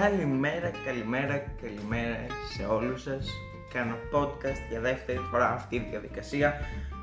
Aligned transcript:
Καλημέρα, 0.00 0.70
καλημέρα, 0.84 1.44
καλημέρα 1.62 2.26
σε 2.54 2.64
όλους 2.64 3.02
σας. 3.02 3.28
Κάνω 3.72 3.94
podcast 4.12 4.60
για 4.70 4.80
δεύτερη 4.80 5.18
φορά 5.30 5.52
αυτή 5.52 5.80
τη 5.80 5.88
διαδικασία. 5.90 6.54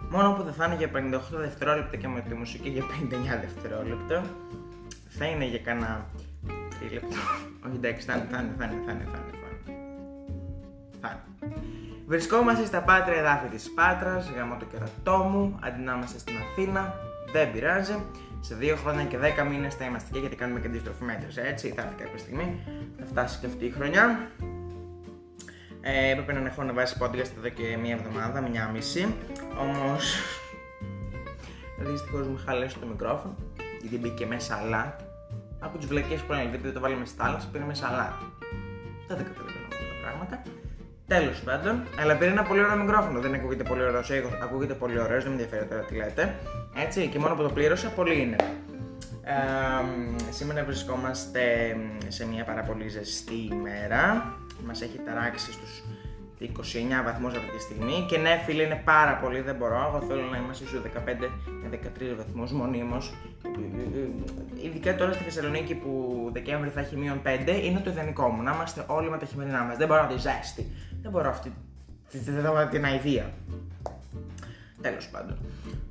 Μόνο 0.09 0.33
που 0.33 0.43
δεν 0.43 0.53
θα 0.53 0.65
είναι 0.65 0.75
για 0.75 0.91
58 0.93 1.19
δευτερόλεπτα 1.31 1.97
και 1.97 2.07
με 2.07 2.21
τη 2.21 2.33
μουσική 2.33 2.69
για 2.69 2.83
59 2.83 3.39
δευτερόλεπτα. 3.41 4.23
Θα 5.07 5.25
είναι 5.25 5.45
για 5.45 5.59
κανένα 5.59 6.05
τρίλεπτο. 6.79 7.15
Όχι 7.65 7.75
εντάξει, 7.75 8.05
θα 8.05 8.13
είναι, 8.13 8.27
θα 8.31 8.39
είναι, 8.39 8.53
θα 8.57 8.65
είναι, 8.65 8.81
θα 8.85 8.91
είναι, 8.91 9.03
θα 9.11 9.17
είναι. 9.17 9.77
Θα 11.01 11.23
είναι. 11.43 11.55
Βρισκόμαστε 12.07 12.65
στα 12.65 12.81
πάτρια 12.81 13.17
εδάφη 13.17 13.47
της 13.47 13.71
Πάτρας, 13.75 14.31
γάμω 14.35 14.55
το 14.59 14.65
κερατό 14.65 15.17
μου, 15.17 15.59
αντί 15.61 15.81
να 15.81 15.93
είμαστε 15.93 16.19
στην 16.19 16.35
Αθήνα, 16.37 16.93
δεν 17.31 17.51
πειράζει. 17.51 17.95
Σε 18.43 18.55
δύο 18.55 18.75
χρόνια 18.75 19.05
και 19.05 19.17
δέκα 19.17 19.43
μήνες 19.43 19.75
θα 19.75 19.85
είμαστε 19.85 20.09
εκεί 20.09 20.19
γιατί 20.19 20.35
κάνουμε 20.35 20.59
και 20.59 20.67
αντίστροφη 20.67 21.03
μέτρηση. 21.03 21.41
Έτσι, 21.43 21.69
θα 21.69 21.81
έρθει 21.81 21.95
κάποια 21.95 22.17
στιγμή. 22.17 22.59
Θα 22.99 23.05
φτάσει 23.05 23.39
και 23.39 23.45
αυτή 23.45 23.65
η 23.65 23.69
χρονιά. 23.69 24.31
Ε, 25.81 26.11
έπρεπε 26.11 26.33
να 26.33 26.47
έχω 26.47 26.63
να 26.63 26.73
βάσει 26.73 26.97
podcast 27.01 27.31
εδώ 27.37 27.49
και 27.49 27.77
μία 27.77 27.93
εβδομάδα, 27.93 28.41
μία 28.41 28.69
μισή. 28.73 29.15
Όμως. 29.59 30.15
Δυστυχώς 31.79 32.27
μου 32.27 32.39
χαλέσει 32.45 32.79
το 32.79 32.85
μικρόφωνο 32.85 33.35
γιατί 33.81 33.97
μπήκε 33.97 34.25
μέσα 34.25 34.55
αλάτ. 34.55 34.99
Από 35.59 35.77
τις 35.77 35.87
βλακίες 35.87 36.21
που 36.21 36.31
λένε, 36.31 36.49
γιατί 36.49 36.71
το 36.71 36.79
βάλαμε 36.79 37.05
στη 37.05 37.17
θάλασσα, 37.17 37.47
πήρε 37.51 37.63
μέσα 37.63 37.87
αλάτ. 37.87 38.13
Δεν 39.07 39.17
τα 39.17 39.23
καταλαβαίνω 39.23 39.67
αυτά 39.69 39.85
τα 39.91 39.97
πράγματα. 40.01 40.60
Τέλος 41.17 41.39
πάντων, 41.39 41.83
αλλά 41.99 42.15
πήρε 42.15 42.31
ένα 42.31 42.43
πολύ 42.43 42.63
ωραίο 42.63 42.75
μικρόφωνο. 42.75 43.19
Δεν 43.19 43.33
ακούγεται 43.33 43.63
πολύ 43.63 43.83
ωραίος 43.83 44.09
ήχος, 44.09 44.31
ακούγεται 44.43 44.73
πολύ 44.73 44.99
ωραίος, 44.99 45.23
δεν 45.23 45.33
με 45.33 45.41
ενδιαφέρει 45.41 45.69
τώρα 45.69 45.81
τι 45.81 45.95
λέτε. 45.95 46.35
Έτσι, 46.75 47.07
και 47.07 47.19
μόνο 47.19 47.35
που 47.35 47.41
το 47.41 47.49
πλήρωσα, 47.49 47.89
πολύ 47.89 48.21
είναι. 48.21 48.35
Ε, 49.23 50.31
σήμερα 50.31 50.63
βρισκόμαστε 50.63 51.41
σε 52.07 52.27
μια 52.27 52.43
πάρα 52.43 52.61
πολύ 52.61 52.87
ζεστή 52.87 53.49
ημέρα. 53.51 54.33
Μας 54.65 54.81
έχει 54.81 54.97
ταράξει 55.05 55.51
στους 55.51 55.83
29 56.41 57.03
βαθμούς 57.03 57.33
αυτή 57.35 57.51
τη 57.55 57.61
στιγμή 57.61 58.05
και 58.07 58.17
ναι 58.17 58.41
φίλε 58.45 58.63
είναι 58.63 58.81
πάρα 58.83 59.13
πολύ, 59.17 59.41
δεν 59.41 59.55
μπορώ, 59.55 59.85
εγώ 59.87 60.05
θέλω 60.07 60.21
να 60.21 60.37
είμαστε 60.37 60.65
στους 60.65 60.81
15 60.81 60.89
με 61.61 61.69
13 61.71 62.15
βαθμούς 62.17 62.51
μονίμως. 62.51 63.13
Ειδικά 64.63 64.95
τώρα 64.95 65.13
στη 65.13 65.23
Θεσσαλονίκη 65.23 65.75
που 65.75 66.29
Δεκέμβρη 66.33 66.69
θα 66.69 66.79
έχει 66.79 66.97
μείον 66.97 67.21
5 67.25 67.29
είναι 67.63 67.79
το 67.79 67.89
ιδανικό 67.89 68.27
μου, 68.27 68.41
να 68.41 68.51
είμαστε 68.51 68.85
όλοι 68.87 69.09
με 69.09 69.17
τα 69.17 69.25
χειμερινά 69.25 69.63
μας, 69.63 69.77
δεν 69.77 69.87
μπορώ 69.87 70.01
να 70.01 70.07
τη 70.07 70.17
ζέστη, 70.19 70.71
δεν 71.01 71.11
μπορώ 71.11 71.29
αυτή 71.29 71.53
την 72.71 72.85
αηδία. 72.85 73.33
Τέλος 74.81 75.07
πάντων. 75.07 75.37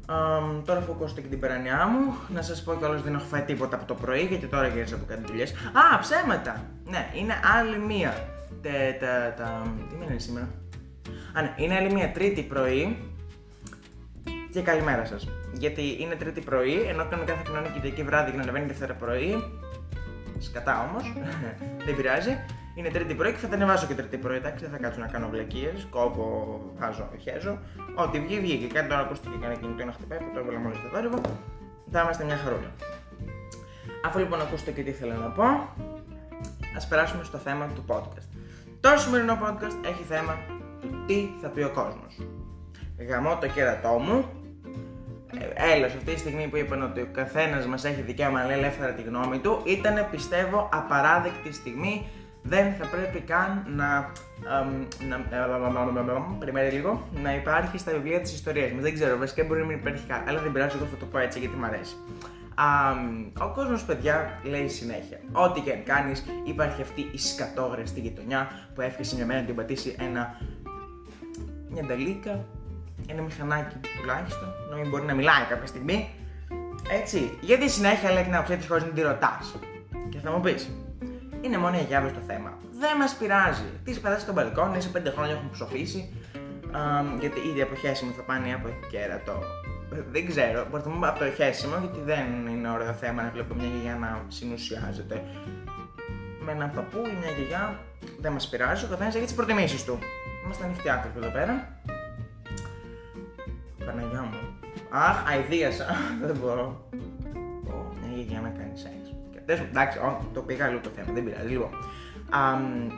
Um, 0.06 0.62
τώρα 0.64 0.80
φωκώστε 0.80 1.20
και 1.20 1.28
την 1.28 1.40
περανιά 1.40 1.86
μου. 1.86 2.14
Να 2.34 2.42
σας 2.42 2.62
πω 2.62 2.74
κιόλας 2.74 3.02
δεν 3.02 3.14
έχω 3.14 3.24
φάει 3.24 3.42
τίποτα 3.42 3.76
από 3.76 3.84
το 3.84 3.94
πρωί 3.94 4.24
γιατί 4.24 4.46
τώρα 4.46 4.66
γύρισα 4.66 4.94
από 4.94 5.04
κάτι 5.04 5.22
δουλειές. 5.26 5.52
Α, 5.52 5.98
ψέματα! 6.00 6.64
Ναι, 6.84 7.10
είναι 7.14 7.34
άλλη 7.58 7.78
μία. 7.78 8.14
Τε, 8.62 8.96
τα, 9.00 9.34
τα, 9.36 9.62
τι 9.88 9.94
μήνα 9.94 10.10
είναι 10.10 10.20
σήμερα; 10.20 10.48
Α, 11.32 11.42
ναι, 11.42 11.54
είναι 11.56 11.76
άλλη 11.76 11.92
μία 11.92 12.12
τρίτη 12.12 12.42
πρωί. 12.42 12.96
Και 14.50 14.62
καλημέρα 14.62 15.04
σας. 15.04 15.28
Γιατί 15.52 15.96
είναι 16.00 16.14
τρίτη 16.14 16.40
πρωί, 16.40 16.80
ενώ 16.88 17.06
κανονικά 17.10 17.34
θα 17.34 17.42
κοινωνεί 17.42 17.68
Κυριακή 17.68 18.02
βράδυ 18.02 18.30
και 18.30 18.36
να 18.36 18.42
ανεβαίνει 18.42 18.66
Δευτέρα 18.66 18.94
πρωί. 18.94 19.44
Σκατά 20.38 20.88
όμως, 20.90 21.12
δεν 21.86 21.96
πειράζει. 21.96 22.38
Είναι 22.74 22.88
τρίτη 22.88 23.14
πρωί 23.14 23.32
και 23.32 23.38
θα 23.38 23.48
τα 23.48 23.54
ανεβάσω 23.54 23.86
και 23.86 23.94
τρίτη 23.94 24.16
πρωί. 24.16 24.36
Εντάξει, 24.36 24.64
δεν 24.64 24.72
θα 24.72 24.78
κάτσω 24.78 25.00
να 25.00 25.06
κάνω 25.06 25.28
βλακίες. 25.28 25.86
Κόβω, 25.90 26.60
βάζω, 26.78 27.08
χέζω. 27.18 27.58
Ό,τι 27.94 28.20
βγει, 28.20 28.40
βγήκε. 28.40 28.66
Κάτι 28.66 28.88
τώρα 28.88 29.00
ακούστηκε 29.00 29.36
κανένα 29.40 29.60
κινητό 29.60 29.84
να 29.84 29.92
χτυπάει, 29.92 30.18
που 30.18 30.30
το 30.34 30.38
έβαλα 30.38 30.58
μόλις 30.58 30.78
στο 30.78 30.88
θόρυβο. 30.88 31.20
Θα 31.90 32.00
είμαστε 32.00 32.24
μια 32.24 32.36
χαρούλα. 32.36 32.70
Αφού 34.06 34.18
λοιπόν 34.18 34.40
ακούσετε 34.40 34.70
και 34.70 34.82
τι 34.82 34.90
ήθελα 34.90 35.14
να 35.14 35.26
πω, 35.26 35.44
ας 36.76 36.88
περάσουμε 36.88 37.24
στο 37.24 37.38
θέμα 37.38 37.66
του 37.74 37.84
podcast. 37.86 38.28
Το 38.80 38.88
σημερινό 38.96 39.38
podcast 39.42 39.86
έχει 39.86 40.02
θέμα 40.02 40.38
του 40.80 41.04
τι 41.06 41.28
θα 41.40 41.48
πει 41.48 41.62
ο 41.62 41.70
κόσμος. 41.70 42.20
Γαμώ 43.08 43.38
το 43.40 43.46
κέρατό 43.46 43.88
μου. 43.88 44.24
Ε, 45.56 45.72
Έλα, 45.72 45.86
αυτή 45.86 46.12
τη 46.12 46.18
στιγμή 46.18 46.48
που 46.48 46.56
είπαν 46.56 46.82
ότι 46.82 47.00
ο 47.00 47.08
καθένας 47.12 47.66
μας 47.66 47.84
έχει 47.84 48.00
δικαίωμα 48.00 48.40
να 48.40 48.46
λέει 48.46 48.58
ελεύθερα 48.58 48.92
τη 48.92 49.02
γνώμη 49.02 49.38
του, 49.38 49.62
ήταν 49.64 50.06
πιστεύω 50.10 50.68
απαράδεκτη 50.72 51.52
στιγμή 51.52 52.06
δεν 52.42 52.72
θα 52.72 52.86
πρέπει 52.86 53.20
καν 53.20 53.64
να, 53.76 54.12
να 55.08 56.36
περιμένει 56.38 56.70
λίγο, 56.70 57.08
να 57.22 57.34
υπάρχει 57.34 57.78
στα 57.78 57.92
βιβλία 57.92 58.20
της 58.20 58.32
ιστορίας 58.32 58.70
μας. 58.72 58.82
Δεν 58.82 58.94
ξέρω, 58.94 59.18
βασικά 59.18 59.44
μπορεί 59.44 59.60
να 59.60 59.66
μην 59.66 59.76
υπάρχει 59.76 60.06
καν, 60.06 60.28
αλλά 60.28 60.40
δεν 60.40 60.52
πειράζει, 60.52 60.76
εγώ 60.76 60.86
θα 60.86 60.96
το 60.96 61.06
πω 61.06 61.18
έτσι 61.18 61.38
γιατί 61.38 61.56
μου 61.56 61.64
αρέσει. 61.64 61.94
ο 63.40 63.52
κόσμος, 63.54 63.84
παιδιά, 63.84 64.38
λέει 64.42 64.68
συνέχεια. 64.68 65.18
Ό,τι 65.32 65.60
και 65.60 65.72
αν 65.72 65.82
κάνεις, 65.84 66.24
υπάρχει 66.44 66.82
αυτή 66.82 67.00
η 67.12 67.18
σκατόγρια 67.18 67.86
στη 67.86 68.00
γειτονιά 68.00 68.50
που 68.74 68.80
έφυγε 68.80 69.14
μια 69.16 69.26
μέρα 69.26 69.40
να 69.40 69.46
την 69.46 69.54
πατήσει 69.54 69.96
ένα. 69.98 70.40
μια 71.70 71.84
νταλίκα, 71.84 72.44
ένα 73.06 73.22
μηχανάκι 73.22 73.76
τουλάχιστον, 74.00 74.48
να 74.70 74.76
μην 74.76 74.88
μπορεί 74.88 75.04
να 75.04 75.14
μιλάει 75.14 75.44
κάποια 75.48 75.66
στιγμή. 75.66 76.08
Έτσι, 77.00 77.38
γιατί 77.40 77.70
συνέχεια 77.70 78.12
λέει 78.12 78.22
την 78.22 78.34
άποψή 78.34 78.56
της 78.56 78.66
χωρίς 78.66 78.84
να 78.84 78.90
τη 78.90 79.00
ρωτάς. 79.00 79.54
Και 80.08 80.18
θα 80.18 80.30
μου 80.30 80.40
πεις, 80.40 80.70
είναι 81.40 81.58
μόνο 81.58 81.76
η 81.76 81.78
αγιάβη 81.78 82.10
το 82.10 82.20
θέμα. 82.26 82.58
Δεν 82.78 82.96
μας 82.96 83.14
πειράζει. 83.14 83.70
Τι 83.84 83.92
πατά 83.92 84.18
στο 84.18 84.32
μπαλκόνι, 84.32 84.80
σε 84.80 84.88
πέντε 84.88 85.10
χρόνια 85.10 85.32
έχουν 85.34 85.50
ψοφήσει. 85.50 86.12
γιατί 87.20 87.40
ήδη 87.48 87.62
από 87.62 87.74
χέσιμο 87.74 88.12
θα 88.12 88.22
πάνε 88.22 88.54
από 88.54 88.68
κέρατο. 88.90 89.42
Δεν 90.10 90.26
ξέρω, 90.26 90.66
προτιμούμε 90.70 91.08
από 91.08 91.18
το 91.18 91.30
χέσιμο 91.30 91.74
γιατί 91.80 92.00
δεν 92.00 92.46
είναι 92.50 92.70
ωραίο 92.70 92.92
θέμα 92.92 93.22
να 93.22 93.30
βλέπω 93.30 93.54
μια 93.54 93.66
γιαγιά 93.66 93.96
να 94.00 94.24
συνουσιάζεται. 94.28 95.22
Με 96.44 96.52
έναν 96.52 96.70
παππού 96.74 96.98
ή 96.98 97.16
μια 97.20 97.30
γιαγιά 97.36 97.78
δεν 98.20 98.32
μας 98.32 98.48
πειράζει, 98.48 98.84
ο 98.84 98.88
καθένας 98.88 99.14
έχει 99.14 99.24
τις 99.24 99.34
προτιμήσεις 99.34 99.84
του. 99.84 99.98
Είμαστε 100.44 100.64
ανοιχτοί 100.64 100.88
άνθρωποι 100.88 101.18
εδώ 101.18 101.30
πέρα. 101.30 101.80
Παναγιά 103.84 104.22
μου. 104.22 104.38
Αχ, 104.90 105.30
αηδίασα. 105.30 105.86
δεν 106.26 106.36
μπορώ. 106.36 106.88
μια 108.00 108.16
γιαγιά 108.16 108.40
να 108.40 108.48
κάνει 108.48 108.78
σεξ. 108.78 109.09
Εντάξει, 109.52 109.98
το 110.32 110.40
πήγα 110.40 110.66
λίγο 110.68 110.80
το 110.80 110.90
θέμα, 110.96 111.12
δεν 111.12 111.24
πειράζει. 111.24 111.48
Λοιπόν, 111.48 111.70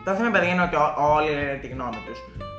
το 0.05 0.15
θέμα 0.15 0.31
παιδιά 0.31 0.49
είναι 0.53 0.63
ότι 0.63 0.77
όλοι 0.97 1.31
λένε 1.31 1.59
τη 1.61 1.67
γνώμη 1.67 1.97
τους. 2.07 2.19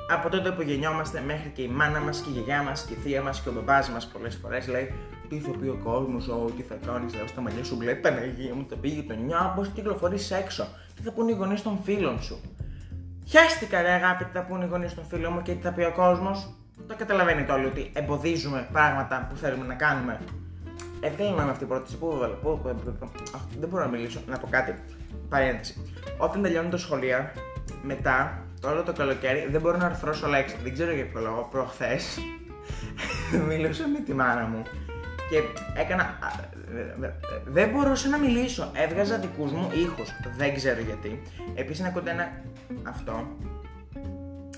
Από 0.09 0.29
τότε 0.29 0.51
που 0.51 0.61
γεννιόμαστε 0.61 1.23
μέχρι 1.25 1.49
και 1.49 1.61
η 1.61 1.67
μάνα 1.67 1.99
μας 1.99 2.21
και 2.21 2.29
η 2.29 2.33
γιαγιά 2.33 2.63
μας 2.63 2.85
και 2.85 2.93
η 2.93 2.95
θεία 2.95 3.21
μας 3.21 3.41
και 3.41 3.49
ο 3.49 3.51
μπαμπάς 3.51 3.89
μας 3.89 4.07
πολλές 4.07 4.35
φορές 4.41 4.67
λέει 4.67 4.93
τι 5.29 5.39
θα 5.39 5.51
πει 5.51 5.67
ο 5.67 5.79
κόσμος, 5.83 6.29
τι 6.57 6.61
θα 6.61 6.75
κάνει, 6.85 7.13
λέω 7.15 7.27
στα 7.27 7.41
μαλλιά 7.41 7.63
σου, 7.63 7.81
λέει 7.81 7.95
Παναγία 7.95 8.53
μου, 8.53 8.65
θα 8.69 8.75
πει 8.75 8.89
η 8.89 8.91
γειτονιά, 8.91 9.53
πώς 9.55 9.67
κυκλοφορεί 9.67 10.17
έξω, 10.41 10.67
τι 10.95 11.01
θα 11.01 11.11
πούνε 11.11 11.31
οι 11.31 11.35
γονείς 11.35 11.61
των 11.61 11.79
φίλων 11.83 12.21
σου. 12.21 12.41
Χαίστηκα 13.27 13.81
ρε 13.81 13.91
αγάπη 13.91 14.23
τι 14.23 14.31
θα 14.33 14.45
πούνε 14.45 14.65
οι 14.65 14.67
γονείς 14.67 14.93
των 14.93 15.05
φίλων 15.05 15.33
μου 15.33 15.41
και 15.41 15.53
τι 15.53 15.61
θα 15.61 15.71
πει 15.71 15.81
ο 15.83 15.91
κόσμος. 15.95 16.55
Το 16.87 16.95
καταλαβαίνετε 16.97 17.51
όλοι 17.51 17.65
ότι 17.65 17.91
εμποδίζουμε 17.93 18.67
πράγματα 18.71 19.27
που 19.29 19.35
θέλουμε 19.35 19.65
να 19.65 19.73
κάνουμε 19.73 20.19
Έβγαλε 21.03 21.43
με 21.43 21.51
αυτή 21.51 21.63
η 21.63 21.67
πρόταση. 21.67 21.97
Πού 21.97 22.11
έβαλε, 22.15 22.33
πού, 22.33 22.59
δεν 23.59 23.69
μπορώ 23.69 23.83
να 23.83 23.89
μιλήσω. 23.89 24.19
Να 24.27 24.37
πω 24.37 24.47
κάτι. 24.49 24.75
Παρένθεση. 25.29 25.91
Όταν 26.17 26.41
τελειώνουν 26.41 26.71
τα 26.71 26.77
σχολεία, 26.77 27.33
μετά, 27.81 28.43
τώρα 28.59 28.83
το 28.83 28.93
καλοκαίρι, 28.93 29.47
δεν 29.51 29.61
μπορώ 29.61 29.77
να 29.77 29.85
αρθρώσω 29.85 30.27
λέξη. 30.27 30.55
Δεν 30.63 30.73
ξέρω 30.73 30.91
για 30.93 31.05
ποιο 31.05 31.21
λόγο. 31.21 31.47
Προχθές 31.51 32.19
μιλούσα 33.47 33.87
με 33.87 33.99
τη 33.99 34.13
μάνα 34.13 34.45
μου 34.45 34.63
και 35.29 35.41
έκανα. 35.81 36.17
Δεν 37.45 37.69
μπορούσα 37.69 38.09
να 38.09 38.17
μιλήσω. 38.17 38.71
Έβγαζα 38.73 39.17
δικούς 39.17 39.51
μου 39.51 39.71
ήχους. 39.73 40.09
Δεν 40.37 40.55
ξέρω 40.55 40.79
γιατί. 40.81 41.21
Επίσης, 41.55 41.79
είναι 41.79 41.91
κοντά 41.93 42.11
ένα. 42.11 42.41
Αυτό. 42.83 43.27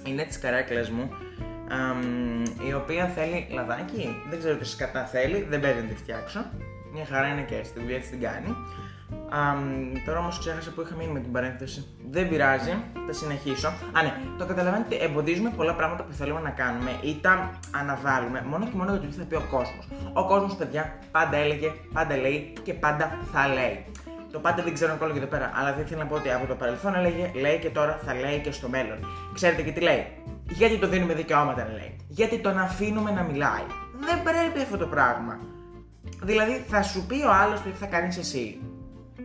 Είναι 0.03 0.23
τη 0.23 0.39
καρέκλα 0.39 0.91
μου 0.91 1.09
η 2.69 2.73
οποία 2.73 3.05
θέλει 3.05 3.47
λαδάκι. 3.51 4.15
Δεν 4.29 4.39
ξέρω 4.39 4.55
τι 4.55 4.65
σκατά 4.65 5.05
θέλει, 5.05 5.45
δεν 5.49 5.59
παίζει 5.59 5.81
να 5.81 5.87
τη 5.87 5.95
φτιάξω. 5.95 6.45
Μια 6.93 7.05
χαρά 7.05 7.27
είναι 7.27 7.41
και 7.41 7.55
έτσι, 7.55 7.73
τη 7.73 7.79
δουλειά 7.79 7.99
της 7.99 8.09
την 8.09 8.21
κάνει. 8.21 8.55
τώρα 10.05 10.19
όμως 10.19 10.39
ξέχασα 10.39 10.71
που 10.71 10.81
είχα 10.81 10.95
μείνει 10.95 11.11
με 11.11 11.19
την 11.19 11.31
παρένθεση. 11.31 11.87
Δεν 12.11 12.29
πειράζει, 12.29 12.73
θα 13.07 13.13
συνεχίσω. 13.13 13.67
Α, 13.67 14.03
ναι, 14.03 14.13
το 14.37 14.45
καταλαβαίνετε, 14.45 14.95
εμποδίζουμε 14.95 15.49
πολλά 15.55 15.73
πράγματα 15.73 16.03
που 16.03 16.13
θέλουμε 16.13 16.39
να 16.39 16.49
κάνουμε 16.49 16.91
ή 17.01 17.17
τα 17.21 17.51
αναβάλουμε 17.71 18.43
μόνο 18.45 18.65
και 18.65 18.75
μόνο 18.75 18.91
για 18.91 18.99
το 19.01 19.07
τι 19.07 19.13
θα 19.13 19.23
πει 19.23 19.35
ο 19.35 19.43
κόσμος. 19.51 19.87
Ο 20.13 20.25
κόσμος, 20.25 20.55
παιδιά, 20.55 20.93
πάντα 21.11 21.37
έλεγε, 21.37 21.71
πάντα 21.93 22.17
λέει 22.17 22.53
και 22.63 22.73
πάντα 22.73 23.19
θα 23.33 23.47
λέει. 23.47 23.85
Το 24.31 24.41
πάντα 24.41 24.63
δεν 24.63 24.73
ξέρω 24.73 24.93
ακόμα 24.93 25.11
και 25.11 25.17
εδώ 25.17 25.27
πέρα, 25.27 25.51
αλλά 25.55 25.73
δεν 25.73 25.85
θέλω 25.85 25.99
να 26.01 26.05
πω 26.05 26.15
ότι 26.15 26.31
από 26.31 26.45
το 26.45 26.55
παρελθόν 26.55 26.95
έλεγε, 26.95 27.31
λέει 27.35 27.59
και 27.59 27.69
τώρα 27.69 27.99
θα 28.05 28.13
λέει 28.13 28.39
και 28.39 28.51
στο 28.51 28.69
μέλλον. 28.69 28.97
Ξέρετε 29.33 29.61
και 29.61 29.71
τι 29.71 29.81
λέει. 29.81 30.07
Γιατί 30.49 30.77
το 30.77 30.87
δίνουμε 30.87 31.13
δικαιώματα 31.13 31.63
να 31.63 31.71
λέει. 31.71 31.95
Γιατί 32.07 32.39
τον 32.39 32.57
αφήνουμε 32.57 33.11
να 33.11 33.23
μιλάει. 33.23 33.65
Δεν 33.99 34.23
πρέπει 34.23 34.61
αυτό 34.61 34.77
το 34.77 34.85
πράγμα. 34.87 35.39
Δηλαδή 36.23 36.65
θα 36.67 36.81
σου 36.81 37.05
πει 37.05 37.15
ο 37.15 37.31
άλλος 37.31 37.61
τι 37.61 37.69
θα 37.69 37.85
κάνεις 37.85 38.17
εσύ. 38.17 38.59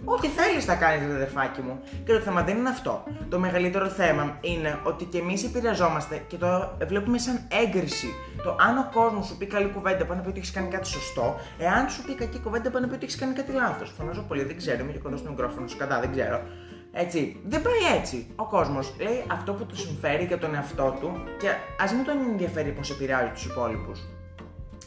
Ό,τι 0.05 0.29
θέλεις 0.29 0.65
θα 0.65 0.75
κάνεις, 0.75 1.15
αδερφάκι 1.15 1.61
μου. 1.61 1.81
Και 2.05 2.13
το 2.13 2.19
θέμα 2.19 2.43
δεν 2.43 2.57
είναι 2.57 2.69
αυτό. 2.69 3.05
Το 3.29 3.39
μεγαλύτερο 3.39 3.87
θέμα 3.89 4.39
είναι 4.41 4.79
ότι 4.83 5.05
και 5.05 5.19
εμείς 5.19 5.45
επηρεαζόμαστε 5.45 6.25
και 6.27 6.37
το 6.37 6.77
βλέπουμε 6.87 7.19
σαν 7.19 7.41
έγκριση. 7.63 8.07
Το 8.43 8.57
αν 8.61 8.79
ο 8.79 8.89
κόσμος 8.93 9.27
σου 9.27 9.37
πει 9.37 9.47
καλή 9.47 9.69
κουβέντα, 9.69 10.05
πάνω 10.05 10.15
να 10.15 10.23
πει 10.23 10.29
ότι 10.29 10.39
έχεις 10.39 10.51
κάνει 10.51 10.69
κάτι 10.69 10.87
σωστό, 10.87 11.37
εάν 11.59 11.89
σου 11.89 12.05
πει 12.05 12.15
κακή 12.15 12.39
κουβέντα, 12.39 12.71
πάνω 12.71 12.85
να 12.85 12.91
πει 12.91 12.95
ότι 12.95 13.05
έχεις 13.05 13.17
κάνει 13.17 13.33
κάτι 13.33 13.53
λάθος. 13.53 13.93
Φωνάζω 13.99 14.23
πολύ, 14.23 14.43
δεν 14.45 14.57
ξέρω, 14.57 14.83
είμαι 14.83 14.93
και 14.93 14.99
κοντά 14.99 15.17
στο 15.17 15.31
μικρόφωνο, 15.31 15.67
σου 15.67 15.77
κατά, 15.77 16.01
δεν 16.01 16.11
ξέρω. 16.13 16.43
Έτσι, 16.93 17.41
δεν 17.45 17.63
πάει 17.63 17.99
έτσι. 17.99 18.27
Ο 18.37 18.45
κόσμος 18.45 18.95
λέει 19.01 19.25
αυτό 19.31 19.53
που 19.53 19.67
του 19.67 19.77
συμφέρει 19.77 20.25
για 20.25 20.39
τον 20.39 20.55
εαυτό 20.55 20.97
του 21.01 21.13
και 21.39 21.49
ας 21.81 21.93
μην 21.93 22.05
τον 22.05 22.19
ενδιαφέρει 22.31 22.71
πώς 22.71 22.91
επηρεάζει 22.91 23.31
τους 23.33 23.45
υπόλοιπους. 23.45 24.01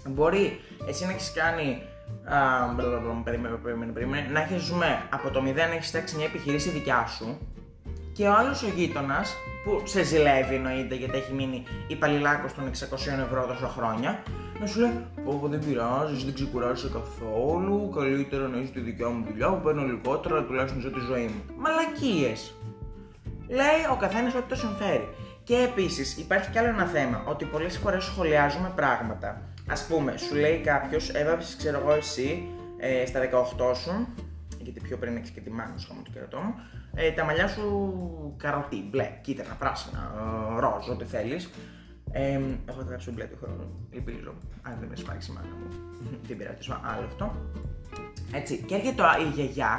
Μπορεί 0.08 0.60
εσύ 0.88 1.06
να 1.06 1.12
έχεις 1.12 1.34
κάνει. 1.34 1.82
Α, 2.26 3.24
περίμενε, 3.24 3.56
περίμενε, 3.64 3.92
περίμενε, 3.92 4.28
να 4.32 4.42
έχεις 4.42 4.62
ζούμε 4.62 5.08
από 5.10 5.30
το 5.30 5.40
0 5.40 5.56
να 5.56 5.62
έχεις 5.62 5.88
φτιάξει 5.88 6.16
μια 6.16 6.26
επιχειρήση 6.26 6.70
δικιά 6.70 7.06
σου 7.18 7.38
και 8.14 8.28
ο 8.28 8.34
άλλος 8.34 8.64
ο 8.64 8.68
γείτονας 8.76 9.34
που 9.64 9.82
σε 9.84 10.04
ζηλεύει 10.04 10.56
εννοείται 10.56 10.96
γιατί 10.96 11.18
έχει 11.18 11.34
μείνει 11.34 11.64
υπαλληλάκος 11.88 12.54
των 12.54 12.64
600 12.66 12.70
ευρώ 13.26 13.46
τόσο 13.46 13.68
χρόνια, 13.68 14.24
να 14.64 14.70
σου 14.70 14.80
λέει: 14.80 15.06
Όπω 15.26 15.48
δεν 15.48 15.60
πειράζεις, 15.66 16.24
δεν 16.24 16.34
ξεκουράζει 16.34 16.88
καθόλου. 16.90 17.90
Καλύτερα 17.96 18.48
να 18.48 18.58
είσαι 18.58 18.72
τη 18.72 18.80
δικιά 18.80 19.08
μου 19.10 19.26
δουλειά 19.30 19.50
που 19.50 19.62
παίρνω 19.64 19.84
λιγότερα, 19.84 20.36
αλλά 20.36 20.46
τουλάχιστον 20.46 20.82
ζω 20.82 20.90
τη 20.90 21.00
ζωή 21.00 21.24
μου. 21.24 21.42
Μαλακίες. 21.58 22.54
Λέει 23.48 23.82
ο 23.92 23.96
καθένας 23.96 24.34
ό,τι 24.36 24.48
το 24.48 24.56
συμφέρει. 24.56 25.08
Και 25.44 25.56
επίσης 25.56 26.18
υπάρχει 26.18 26.50
κι 26.52 26.58
άλλο 26.58 26.68
ένα 26.68 26.86
θέμα, 26.86 27.24
ότι 27.28 27.46
πολλές 27.46 27.78
φορές 27.78 28.04
σχολιάζουμε 28.04 28.72
πράγματα. 28.76 29.28
Α 29.68 29.76
πούμε, 29.90 30.18
σου 30.18 30.36
λέει 30.36 30.58
κάποιος, 30.58 31.10
έβαψες, 31.10 31.56
ξέρω 31.56 31.80
εγώ, 31.80 31.94
εσύ 31.94 32.48
ε, 32.78 33.06
στα 33.06 33.20
18 33.20 33.76
σου, 33.76 34.08
γιατί 34.60 34.80
πιο 34.80 34.98
πριν 34.98 35.16
έχεις 35.18 35.30
και 35.30 35.40
τη 35.40 35.50
μάνα 35.50 35.78
σου, 35.78 35.88
το 36.04 36.12
κερατό 36.14 36.38
μου, 36.38 36.54
ε, 36.96 37.12
τα 37.12 37.24
μαλλιά 37.24 37.48
σου 37.48 37.66
καροτί, 38.38 38.88
μπλε, 38.90 39.10
κίτρινα, 39.22 39.54
πράσινα, 39.54 40.12
ε, 40.58 40.60
ροζ, 40.60 40.90
ό,τι 40.90 41.06
θέλεις. 41.06 41.50
Ε, 42.16 42.40
έχω 42.66 42.82
γράψει 42.88 43.12
μπλε 43.12 43.26
του 43.26 43.38
χρόνου. 43.42 43.88
Ελπίζω. 43.92 44.34
Αν 44.62 44.78
δεν 44.80 44.90
με 44.90 44.96
σφάξει 44.96 45.32
η 45.32 45.34
μάνα 45.34 45.56
μου. 45.56 45.68
δεν 46.28 46.38
πειράζει, 46.38 46.58
άλλο 46.72 47.06
αυτό. 47.06 47.36
Έτσι. 48.32 48.64
Και 48.68 48.76
έρχεται 48.76 49.04
η 49.26 49.30
γιαγιά. 49.36 49.74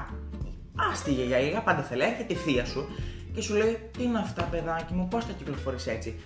Α 0.75 1.03
τη 1.05 1.13
γιαγιά, 1.13 1.39
η 1.39 1.43
γιαγιά 1.43 1.63
πάντα 1.63 1.83
θέλει. 1.83 2.03
Έρχεται 2.03 2.33
η 2.33 2.37
θεία 2.37 2.65
σου 2.65 2.87
και 3.33 3.41
σου 3.41 3.55
λέει: 3.55 3.91
Τι 3.97 4.03
είναι 4.03 4.19
αυτά, 4.19 4.43
παιδάκι 4.43 4.95
μου, 4.95 5.09
πώς 5.09 5.25
θα 5.25 5.33
κυκλοφορείς 5.33 5.87
έτσι; 5.87 6.21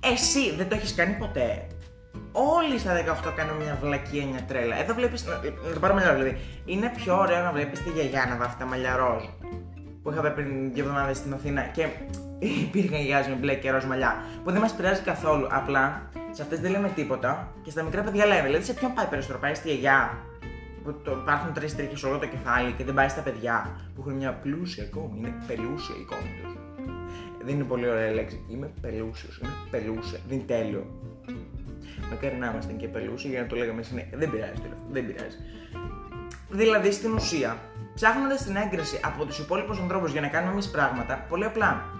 Εσύ 0.00 0.54
δεν 0.56 0.68
το 0.68 0.74
έχεις 0.74 0.94
κάνει 0.94 1.14
ποτέ. 1.14 1.66
Όλοι 2.32 2.78
στα 2.78 2.92
18 3.28 3.32
κάνουν 3.36 3.56
μια 3.56 3.78
βλακία, 3.80 4.26
μια 4.26 4.42
τρέλα. 4.42 4.80
Εδώ 4.80 4.94
βλέπεις. 4.94 5.24
Να 5.24 5.72
το 5.74 5.80
πάρουμε 5.80 6.00
δηλαδή. 6.00 6.36
Είναι 6.64 6.92
πιο 6.96 7.18
ωραίο 7.18 7.42
να 7.42 7.52
βλέπεις 7.52 7.82
τη 7.82 7.90
γιαγιά 7.90 8.26
να 8.26 8.36
βάφει 8.36 8.56
τα 8.58 8.64
μαλλιά 8.64 8.96
ροζ 8.96 9.24
που 10.02 10.10
είχα 10.10 10.32
πριν 10.32 10.72
δύο 10.72 10.84
εβδομάδες 10.84 11.16
στην 11.16 11.32
Αθήνα 11.32 11.62
και 11.62 11.86
υπήρχαν 12.40 12.96
γιαγιάδε 12.96 13.28
με 13.30 13.34
μπλε 13.34 13.54
και 13.54 13.70
ροζ 13.70 13.84
μαλλιά 13.84 14.24
που 14.44 14.50
δεν 14.50 14.60
μας 14.60 14.74
πειράζει 14.74 15.02
καθόλου. 15.02 15.46
Απλά 15.50 16.10
σε 16.30 16.42
αυτές 16.42 16.60
δεν 16.60 16.70
λέμε 16.70 16.88
τίποτα 16.94 17.52
και 17.62 17.70
στα 17.70 17.82
μικρά 17.82 18.02
παιδιά 18.02 18.26
λέμε. 18.26 18.46
Δηλαδή 18.46 18.64
σε 18.64 18.74
ποιον 18.74 18.92
πάει 18.94 19.06
περισσότερο, 19.06 19.38
πάει 19.38 19.54
στη 19.54 19.68
γιαγιά 19.68 20.18
που 20.84 20.94
το, 21.04 21.10
υπάρχουν 21.22 21.52
τρεις 21.52 21.76
τρίχες 21.76 21.98
σε 21.98 22.06
όλο 22.06 22.18
το 22.18 22.26
κεφάλι 22.26 22.72
και 22.72 22.84
δεν 22.84 22.94
πάει 22.94 23.08
στα 23.08 23.20
παιδιά 23.20 23.76
που 23.94 24.00
έχουν 24.00 24.12
μια 24.12 24.32
πλούσια 24.32 24.84
εικόνα. 24.84 25.14
Είναι 25.16 25.32
πελούσια 25.46 25.94
η 25.98 26.00
εικόνα 26.00 26.20
τους. 26.42 26.54
Δεν 27.44 27.54
είναι 27.54 27.64
πολύ 27.64 27.88
ωραία 27.88 28.10
λέξη. 28.12 28.44
Είμαι 28.48 28.70
πελούσιος. 28.80 29.38
Είναι 29.42 29.52
πελούσια. 29.70 30.18
Δεν 30.28 30.36
είναι 30.36 30.46
τέλειο. 30.46 30.86
Μακάρι 32.10 32.36
να 32.36 32.50
είμαστε 32.50 32.72
και 32.72 32.88
πελούσιοι 32.88 33.28
για 33.28 33.40
να 33.40 33.46
το 33.46 33.56
λέγαμε 33.56 33.82
συνέχεια. 33.82 34.18
Δεν 34.18 34.30
πειράζει 34.30 34.62
Δεν 34.90 35.06
πειράζει. 35.06 35.36
Δηλαδή 36.50 36.92
στην 36.92 37.12
ουσία 37.12 37.56
ψάχνοντας 37.94 38.44
την 38.44 38.56
έγκριση 38.56 39.00
από 39.04 39.24
τους 39.24 39.38
υπόλοιπους 39.38 39.78
ανθρώπους 39.78 40.12
για 40.12 40.20
να 40.20 40.28
κάνουμε 40.28 40.52
εμείς 40.52 40.70
πράγματα, 40.70 41.26
πολύ 41.28 41.44
απλά 41.44 41.99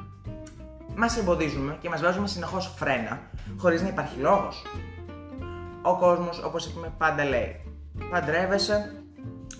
μας 1.00 1.16
εμποδίζουμε 1.16 1.76
και 1.80 1.88
μας 1.88 2.00
βάζουμε 2.02 2.26
συνεχώς 2.26 2.74
φρένα, 2.76 3.20
χωρίς 3.56 3.82
να 3.82 3.88
υπάρχει 3.88 4.18
λόγος. 4.18 4.62
Ο 5.82 5.96
κόσμος, 5.98 6.42
όπως 6.44 6.66
είπαμε, 6.66 6.92
πάντα 6.98 7.24
λέει: 7.24 7.60
Παντρεύεσαι, 8.10 8.94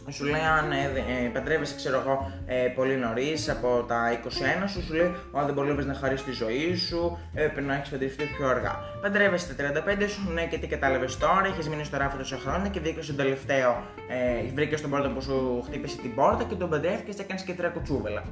σου 0.08 0.25
λέει 0.25 0.40
αν 0.40 0.72
ε, 0.72 1.25
ε, 1.25 1.28
παντρεύεσαι, 1.28 1.75
ξέρω 1.75 2.00
εγώ, 2.00 2.32
ε, 2.46 2.54
πολύ 2.54 2.96
νωρίς 2.96 3.48
από 3.48 3.84
τα 3.88 4.20
21 4.64 4.69
σου, 4.69 4.82
σου 4.82 4.94
λέει 4.94 5.14
αν 5.32 5.44
δεν 5.46 5.54
μπορείς 5.54 5.87
να 5.87 5.94
χαρίσει 5.94 6.25
τη 6.25 6.32
ζωή 6.32 6.75
σου, 6.76 7.19
ε, 7.34 7.46
πρέπει 7.46 7.66
να 7.66 7.75
έχεις 7.75 7.88
παντρευτεί 7.88 8.25
πιο 8.25 8.48
αργά. 8.48 8.78
Παντρεύεσαι 9.02 9.54
τα 9.54 9.54
35 9.54 10.08
σου, 10.08 10.32
ναι, 10.32 10.46
και 10.46 10.58
τι 10.58 10.66
κατάλαβες 10.66 11.19
τώρα, 11.19 11.46
έχει 11.58 11.69
μείνει 11.69 11.84
στο 11.84 11.96
ράφι 11.96 12.16
τόσα 12.16 12.37
χρόνια 12.37 12.69
και 12.69 12.81
βρήκες 12.81 13.06
τον 13.06 13.16
τελευταίο, 13.16 13.82
ε, 14.08 14.52
βρήκες 14.54 14.81
τον 14.81 14.90
πρώτο 14.90 15.08
που 15.08 15.22
σου 15.22 15.62
χτύπησε 15.66 15.96
την 15.96 16.14
πόρτα 16.14 16.44
και 16.44 16.54
τον 16.54 16.69
παντρεύτηκε 16.69 17.12
και 17.12 17.22
έκανες 17.22 17.42
και 17.42 17.54
τρία 17.54 17.69
κουτσούβελα. 17.69 18.22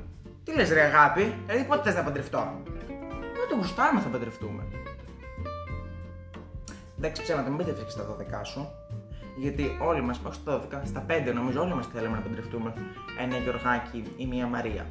Τι 0.45 0.55
λες, 0.55 0.73
ρε 0.73 0.81
αγάπη, 0.81 1.35
δηλαδή 1.47 1.65
πότε 1.65 1.83
θες 1.83 1.95
να 1.95 2.03
παντρευτώ; 2.03 2.63
Δεν 3.49 3.57
το 3.57 3.63
γουστάρουμε 3.65 4.01
θα 4.01 4.09
παντρευτούμε. 4.09 4.63
Εντάξει, 6.99 7.23
ψέματα, 7.23 7.49
μην 7.49 7.59
πείτε 7.59 7.85
στα 7.89 8.17
12 8.43 8.45
σου. 8.45 8.69
Γιατί 9.39 9.79
όλοι 9.81 10.03
μας, 10.03 10.21
όχι 10.27 10.35
στα 10.35 10.69
12, 10.71 10.81
στα 10.85 11.07
5 11.09 11.33
νομίζω, 11.35 11.61
όλοι 11.63 11.75
μας 11.75 11.87
θέλαμε 11.87 12.17
να 12.17 12.23
παντρευτούμε 12.23 12.73
ένα 13.19 13.37
Γιωργάκι 13.37 14.05
ή 14.17 14.27
μία 14.27 14.47
Μαρία. 14.47 14.87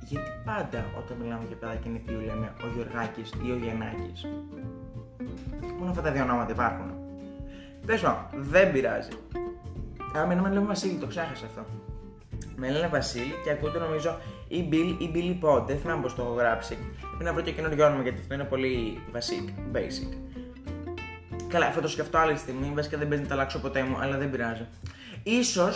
Γιατί 0.00 0.30
πάντα 0.44 0.84
όταν 0.98 1.16
μιλάμε 1.20 1.44
για 1.48 1.56
παιδάκι 1.56 1.88
νηπίου 1.88 2.20
λέμε 2.20 2.54
ο 2.64 2.66
Γιωργάκης 2.74 3.32
ή 3.46 3.50
ο 3.50 3.56
Γιαννάκης. 3.56 4.26
Μόνο 5.78 5.90
αυτά 5.90 6.02
τα 6.02 6.10
δύο 6.10 6.22
ονόματα 6.22 6.52
υπάρχουν. 6.52 6.90
Τέλο 7.86 8.28
δεν 8.36 8.72
πειράζει. 8.72 9.10
Α, 10.18 10.26
με 10.26 10.34
λέμε 10.34 10.66
Βασίλη, 10.66 10.98
το 10.98 11.06
ξέχασα 11.06 11.46
αυτό. 11.46 11.64
Με 12.56 12.70
λένε 12.70 12.88
Βασίλη 12.88 13.34
και 13.44 13.50
ακούτε 13.50 13.78
νομίζω 13.78 14.18
ή 14.48 14.68
Bill 14.72 14.96
ή 14.98 15.10
Billy 15.14 15.44
Pod. 15.44 15.66
Δεν 15.66 15.78
θυμάμαι 15.78 16.02
πώς 16.02 16.14
το 16.14 16.22
έχω 16.22 16.32
γράψει. 16.32 16.78
Πρέπει 17.00 17.24
να 17.24 17.32
βρω 17.32 17.42
και 17.42 17.52
καινούριο 17.52 17.86
όνομα 17.86 18.02
γιατί 18.02 18.20
αυτό 18.20 18.34
είναι 18.34 18.44
πολύ 18.44 19.00
basic. 19.12 19.76
basic. 19.76 20.16
Καλά, 21.48 21.70
θα 21.70 21.80
το 21.80 21.88
σκεφτώ 21.88 22.18
άλλη 22.18 22.36
στιγμή. 22.36 22.72
Βασικά 22.74 22.98
δεν 22.98 23.08
παίζει 23.08 23.22
να 23.22 23.28
τα 23.28 23.34
αλλάξω 23.34 23.58
ποτέ 23.58 23.82
μου, 23.82 23.96
αλλά 24.00 24.18
δεν 24.18 24.30
πειράζει. 24.30 24.66
σω 25.44 25.70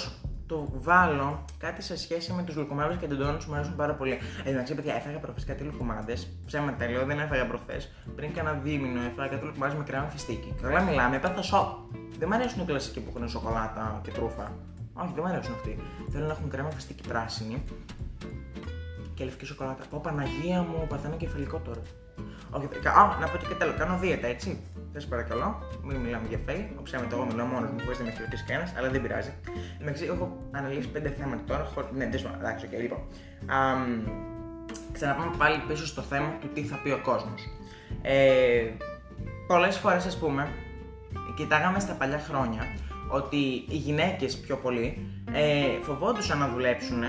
το 0.46 0.68
βάλω 0.72 1.44
κάτι 1.58 1.82
σε 1.82 1.96
σχέση 1.96 2.32
με 2.32 2.42
τους 2.42 2.56
λουκουμάδε 2.56 2.94
και 2.94 3.06
τεντώνου 3.06 3.36
που 3.36 3.44
μου 3.48 3.54
αρέσουν 3.54 3.76
πάρα 3.76 3.94
πολύ. 3.94 4.18
Εντάξει, 4.44 4.74
παιδιά, 4.74 4.94
έφαγα 4.94 5.18
προχθές 5.18 5.44
κάτι 5.44 5.64
λουκουμάδε. 5.64 6.16
Ψέματα 6.46 6.76
τέλειο, 6.76 7.04
δεν 7.04 7.18
έφαγα 7.18 7.46
προχθές. 7.46 7.92
Πριν 8.16 8.34
κάνα 8.34 8.52
δίμηνο 8.52 9.00
έφαγα 9.10 9.28
κάτι 9.28 9.44
λουκουμάδε 9.44 9.76
με 9.76 9.84
κρέμα 9.84 10.08
φιστίκι. 10.08 10.54
Καλά 10.62 10.80
μιλάμε, 10.82 11.16
έπαθα 11.16 11.42
σοκ. 11.42 11.68
Δεν 12.18 12.28
μου 12.30 12.34
αρέσουν 12.34 12.62
οι 12.62 12.64
κλασικοί 12.64 13.00
που 13.00 13.12
έχουν 13.14 13.28
σοκολάτα 13.28 14.00
και 14.04 14.10
τρούφα. 14.10 14.52
Όχι, 15.00 15.12
δεν 15.14 15.24
μου 15.26 15.32
αρέσουν 15.32 15.54
αυτοί. 15.54 15.78
Θέλω 16.12 16.26
να 16.26 16.32
έχουν 16.32 16.50
κρέμα 16.50 16.70
φιστίκι 16.70 17.08
πράσινη 17.08 17.62
και 19.14 19.24
λευκή 19.24 19.44
σοκολάτα. 19.44 19.84
Πω 19.90 20.00
Παναγία 20.02 20.62
μου, 20.62 20.86
παθαίνω 20.88 21.16
κεφαλικό 21.16 21.58
τώρα. 21.58 21.80
Όχι, 22.50 22.66
α, 22.88 23.18
να 23.20 23.28
πω 23.28 23.36
και 23.36 23.54
τέλο, 23.54 23.72
κάνω 23.78 23.98
δίαιτα, 23.98 24.26
έτσι. 24.26 24.60
Σα 24.96 25.08
παρακαλώ, 25.08 25.62
μην 25.82 25.96
μιλάμε 25.96 26.26
για 26.28 26.38
φέη. 26.46 26.70
Όπως 26.72 26.90
ξέρετε, 26.90 27.14
εγώ 27.14 27.24
μιλάω 27.24 27.46
μόνος 27.46 27.70
μου, 27.70 27.80
χωρίς 27.84 27.98
να 27.98 28.04
με 28.04 28.10
χαιρετήσει 28.10 28.44
κανένας, 28.44 28.72
αλλά 28.76 28.88
δεν 28.90 29.02
πειράζει. 29.02 29.32
Εντάξει, 29.80 30.04
έχω 30.04 30.38
αναλύσει 30.50 30.88
πέντε 30.88 31.08
θέματα 31.18 31.42
τώρα. 31.46 31.64
Χω... 31.64 31.88
Ναι, 31.94 32.08
δεν 32.08 32.18
σου 32.18 32.30
εντάξει, 32.38 32.66
και 32.66 32.76
λοιπόν. 32.78 32.98
ξαναπάμε 34.92 35.34
πάλι 35.38 35.62
πίσω 35.68 35.86
στο 35.86 36.02
θέμα 36.02 36.28
του 36.40 36.48
τι 36.48 36.62
θα 36.62 36.76
πει 36.76 36.90
ο 36.90 37.00
κόσμος. 37.02 37.42
Ε, 38.02 38.70
Πολλές 39.46 39.76
φορές, 39.76 40.06
ας 40.06 40.18
πούμε, 40.18 40.48
κοιτάγαμε 41.36 41.80
στα 41.80 41.92
παλιά 41.92 42.18
χρόνια 42.18 42.62
ότι 43.08 43.36
οι 43.68 43.76
γυναίκες 43.76 44.36
πιο 44.36 44.56
πολύ 44.56 45.08
ε, 45.32 45.82
φοβόντουσαν 45.82 46.38
να 46.38 46.48
δουλέψουν 46.48 47.02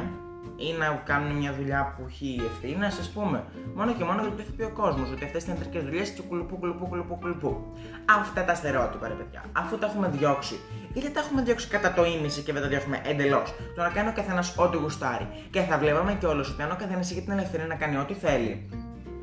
ή 0.58 0.74
να 0.80 1.02
κάνουν 1.06 1.38
μια 1.38 1.54
δουλειά 1.54 1.94
που 1.98 2.06
έχει 2.10 2.42
ευθύνη, 2.46 2.86
ας 2.86 3.12
πούμε. 3.14 3.44
Μόνο 3.76 3.94
και 3.94 4.04
μόνο 4.04 4.22
γιατί 4.22 4.36
το 4.36 4.42
έχει 4.42 4.52
πει 4.52 4.64
ο 4.64 4.70
κόσμος. 4.70 5.12
Ότι 5.12 5.24
αυτές 5.26 5.44
είναι 5.44 5.54
ιατρικέ 5.54 5.80
δουλειές 5.80 6.10
και 6.10 6.22
κουλουπού, 6.22 6.58
κουλουπού, 6.58 6.88
κουλουπού, 6.88 7.18
κουλουπού. 7.20 7.74
Αυτά 8.20 8.44
τα 8.46 8.56
στερεότυπα, 8.56 9.08
ρε 9.08 9.14
παιδιά. 9.14 9.44
Αφού 9.52 9.78
τα 9.78 9.86
έχουμε 9.88 10.10
διώξει. 10.10 10.60
Είτε 10.94 11.10
τα 11.10 11.20
έχουμε 11.20 11.42
διώξει 11.42 11.68
κατά 11.68 11.94
το 11.94 12.06
ίμιση 12.06 12.42
και 12.42 12.54
δεν 12.54 12.62
τα 12.62 12.68
διώχνουμε 12.68 13.02
εντελώς. 13.06 13.54
Το 13.76 13.82
να 13.82 13.90
κάνει 13.90 14.10
ο 14.10 14.14
καθένας 14.16 14.58
ό,τι 14.58 14.78
γουστάρει. 14.78 15.28
Και 15.50 15.62
θα 15.62 15.78
βλέπαμε 15.78 16.14
κιόλα 16.20 16.46
ότι 16.52 16.62
αν 16.62 16.72
ο 16.72 16.76
καθένας 16.80 17.12
είχε 17.12 17.22
την 17.22 17.32
ελευθερία 17.32 17.66
να 17.66 17.76
κάνει 17.76 17.98
ό,τι 17.98 18.14
θέλει. 18.14 18.70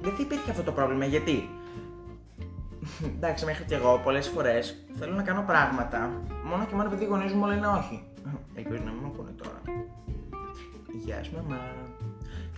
Δεν 0.01 0.13
θα 0.13 0.23
υπήρχε 0.23 0.51
αυτό 0.51 0.63
το 0.63 0.73
πρόβλημα 0.73 1.05
γιατί; 1.05 1.49
Εντάξει, 3.17 3.45
μέχρι 3.45 3.65
και 3.65 3.75
εγώ 3.75 4.01
πολλές 4.05 4.29
φορές 4.29 4.85
θέλω 4.99 5.13
να 5.15 5.23
κάνω 5.23 5.43
πράγματα 5.47 6.11
μόνο 6.45 6.65
και 6.67 6.75
μόνο 6.75 6.89
επειδή 6.89 7.05
οι 7.05 7.07
γονείς 7.07 7.33
μου 7.33 7.47
λένε 7.47 7.67
όχι. 7.67 8.03
Ελπίζω 8.55 8.83
να 8.85 8.91
μην 8.91 9.01
μου 9.05 9.11
πούνε 9.11 9.31
τώρα. 9.43 9.61
Γεια 11.05 11.23
σου, 11.25 11.33
μαμά. 11.37 11.61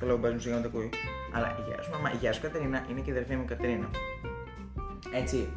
Καλό 0.01 0.15
που 0.15 0.21
παίζουν 0.21 0.41
σιγά 0.41 0.55
να 0.55 0.63
το 0.63 0.69
ακούει. 0.69 0.91
Αλλά 1.35 1.57
γεια 1.67 1.83
σου, 1.83 1.91
μαμά. 1.91 2.11
Γεια 2.11 2.33
σου, 2.33 2.41
Κατερίνα. 2.41 2.85
Είναι 2.91 3.01
και 3.01 3.11
η 3.11 3.13
αδερφή 3.13 3.37
μου 3.37 3.45
Κατερίνα. 3.45 3.89
Έτσι. 5.15 5.49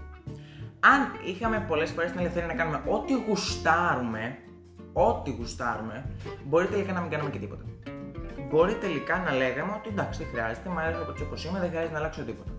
Αν 0.79 0.99
είχαμε 1.25 1.65
πολλές 1.67 1.89
φορές 1.91 2.11
την 2.11 2.19
ελευθερία 2.19 2.47
να 2.47 2.53
κάνουμε 2.53 2.81
ό,τι 2.85 3.13
γουστάρουμε, 3.27 4.37
ό,τι 4.93 5.31
γουστάρουμε, 5.31 6.05
μπορεί 6.45 6.67
τελικά 6.67 6.93
να 6.93 7.01
μην 7.01 7.09
κάνουμε 7.09 7.29
και 7.29 7.39
τίποτα. 7.39 7.63
Μπορεί 8.49 8.75
τελικά 8.75 9.17
να 9.17 9.31
λέγαμε 9.31 9.71
ότι 9.77 9.89
εντάξει, 9.89 10.23
δεν 10.23 10.31
χρειάζεται, 10.31 10.69
μου 10.69 10.79
αρέσει 10.79 11.01
από 11.01 11.11
όπω 11.25 11.35
είμαι, 11.47 11.59
δεν 11.59 11.69
χρειάζεται 11.69 11.93
να 11.93 11.99
αλλάξω 11.99 12.23
τίποτα. 12.23 12.51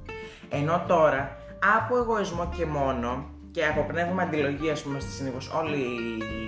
Ενώ 0.49 0.85
τώρα, 0.87 1.37
από 1.79 1.97
εγωισμό 1.97 2.49
και 2.57 2.67
μόνο, 2.67 3.31
και 3.51 3.67
από 3.67 3.83
πνεύμα 3.83 4.23
αντιλογία, 4.23 4.73
ας 4.73 4.83
πούμε, 4.83 5.01
στη 5.01 5.11
συνήθως 5.11 5.51
όλοι 5.61 5.83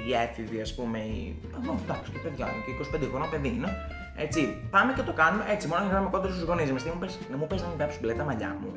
οι 0.06 0.12
έφηβοι, 0.24 0.60
ας 0.60 0.74
πούμε, 0.74 0.98
οι. 0.98 1.36
εντάξει, 1.84 2.10
και 2.12 2.18
παιδιά 2.18 2.46
είναι 2.52 2.62
και 2.66 2.96
25 2.96 3.08
χρονών 3.10 3.30
παιδί 3.30 3.48
είναι. 3.48 3.68
Έτσι, 4.16 4.40
πάμε 4.70 4.92
και 4.92 5.02
το 5.02 5.12
κάνουμε 5.12 5.44
έτσι, 5.48 5.68
μόνο 5.68 5.82
για 5.84 5.92
να 5.92 6.00
είμαι 6.00 6.10
κόντρα 6.10 6.30
στους 6.30 6.42
γονείς 6.42 6.72
μας. 6.72 6.84
Να 7.30 7.36
μου 7.36 7.46
πει 7.46 7.56
να 7.56 7.66
μην 7.68 7.78
βάψει 7.78 7.98
μπλε 8.00 8.14
τα 8.14 8.24
μαλλιά 8.24 8.56
μου. 8.60 8.70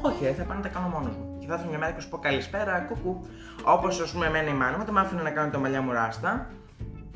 Όχι, 0.00 0.24
ε, 0.24 0.32
θα 0.32 0.42
πάω 0.42 0.56
να 0.56 0.62
τα 0.62 0.68
κάνω 0.68 0.88
μόνος 0.88 1.14
μου. 1.16 1.36
Και 1.40 1.46
θα 1.46 1.54
έρθω 1.54 1.68
μια 1.68 1.78
μέρα 1.78 1.92
και 1.92 2.00
σου 2.00 2.08
πω 2.08 2.18
καλησπέρα, 2.18 2.80
κουκού. 2.80 3.26
Όπως 3.64 4.00
ας 4.00 4.10
πούμε, 4.12 4.26
εμένα 4.26 4.48
η 4.50 4.52
μάνα 4.52 4.78
μου, 4.78 4.84
το 4.84 4.92
μ' 4.92 4.98
άφηνε 4.98 5.22
να 5.22 5.30
κάνω 5.30 5.50
τα 5.50 5.58
μαλλιά 5.58 5.80
μου 5.82 5.92
ράστα. 5.92 6.50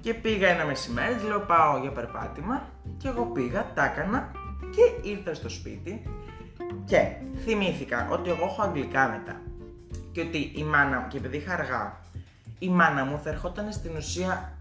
Και 0.00 0.14
πήγα 0.14 0.49
ένα 0.49 0.64
μεσημέρι, 0.64 1.14
της 1.14 1.25
λέω 1.28 1.40
πάω 1.40 1.78
για 1.78 1.90
περπάτημα 1.90 2.62
και 2.96 3.08
εγώ 3.08 3.25
πήγα, 3.25 3.66
τα 3.75 3.85
έκανα 3.85 4.30
και 4.75 5.08
ήρθα 5.08 5.35
στο 5.35 5.49
σπίτι 5.49 6.02
και 6.85 7.12
θυμήθηκα 7.44 8.08
ότι 8.11 8.30
εγώ 8.30 8.44
έχω 8.44 8.62
αγγλικά 8.62 9.08
μετά 9.08 9.40
και 10.16 10.23
ότι 10.23 10.52
η 10.54 10.64
μάνα 10.64 11.00
μου, 11.00 11.06
και 11.08 11.16
επειδή 11.16 11.37
είχα 11.37 11.52
αργά, 11.52 12.00
η 12.58 12.68
μάνα 12.68 13.04
μου 13.04 13.20
θα 13.23 13.30
ερχόταν 13.30 13.73
στην 13.73 13.96
ουσία 13.96 14.52